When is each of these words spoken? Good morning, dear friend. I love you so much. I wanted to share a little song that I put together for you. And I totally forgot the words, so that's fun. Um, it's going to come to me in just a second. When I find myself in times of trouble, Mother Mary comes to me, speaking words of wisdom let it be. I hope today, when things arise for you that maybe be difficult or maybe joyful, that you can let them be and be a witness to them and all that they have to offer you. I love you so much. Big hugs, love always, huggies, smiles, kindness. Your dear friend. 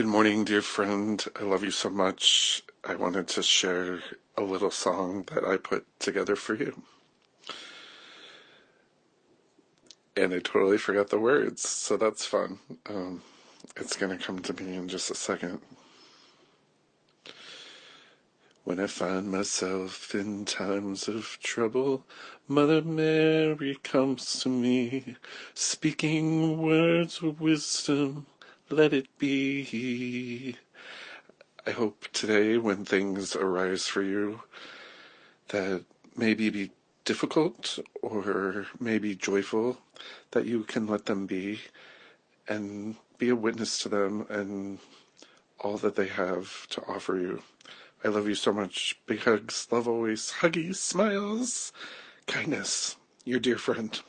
Good 0.00 0.08
morning, 0.08 0.46
dear 0.46 0.62
friend. 0.62 1.22
I 1.38 1.42
love 1.42 1.62
you 1.62 1.70
so 1.70 1.90
much. 1.90 2.62
I 2.82 2.94
wanted 2.94 3.28
to 3.28 3.42
share 3.42 4.00
a 4.34 4.40
little 4.40 4.70
song 4.70 5.26
that 5.34 5.44
I 5.44 5.58
put 5.58 5.84
together 6.00 6.36
for 6.36 6.54
you. 6.54 6.80
And 10.16 10.32
I 10.32 10.38
totally 10.38 10.78
forgot 10.78 11.10
the 11.10 11.18
words, 11.18 11.68
so 11.68 11.98
that's 11.98 12.24
fun. 12.24 12.60
Um, 12.88 13.20
it's 13.76 13.94
going 13.94 14.16
to 14.16 14.24
come 14.24 14.38
to 14.38 14.54
me 14.54 14.74
in 14.74 14.88
just 14.88 15.10
a 15.10 15.14
second. 15.14 15.60
When 18.64 18.80
I 18.80 18.86
find 18.86 19.30
myself 19.30 20.14
in 20.14 20.46
times 20.46 21.08
of 21.08 21.36
trouble, 21.42 22.06
Mother 22.48 22.80
Mary 22.80 23.76
comes 23.82 24.40
to 24.40 24.48
me, 24.48 25.16
speaking 25.52 26.56
words 26.56 27.20
of 27.22 27.42
wisdom 27.42 28.24
let 28.70 28.92
it 28.92 29.06
be. 29.18 30.56
I 31.66 31.70
hope 31.72 32.06
today, 32.12 32.56
when 32.56 32.84
things 32.84 33.36
arise 33.36 33.86
for 33.86 34.02
you 34.02 34.42
that 35.48 35.84
maybe 36.16 36.48
be 36.50 36.70
difficult 37.04 37.78
or 38.02 38.66
maybe 38.78 39.14
joyful, 39.14 39.78
that 40.30 40.46
you 40.46 40.62
can 40.62 40.86
let 40.86 41.06
them 41.06 41.26
be 41.26 41.60
and 42.48 42.96
be 43.18 43.28
a 43.28 43.36
witness 43.36 43.78
to 43.78 43.88
them 43.88 44.26
and 44.30 44.78
all 45.58 45.76
that 45.76 45.96
they 45.96 46.06
have 46.06 46.66
to 46.68 46.82
offer 46.86 47.16
you. 47.16 47.42
I 48.04 48.08
love 48.08 48.28
you 48.28 48.34
so 48.34 48.52
much. 48.52 48.98
Big 49.06 49.20
hugs, 49.20 49.66
love 49.70 49.86
always, 49.86 50.32
huggies, 50.40 50.76
smiles, 50.76 51.72
kindness. 52.26 52.96
Your 53.24 53.40
dear 53.40 53.58
friend. 53.58 54.00